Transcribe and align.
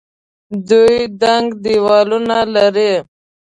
دوی 0.69 0.97
دنګ 1.21 1.47
دیوالونه 1.63 2.37
لري. 2.55 2.93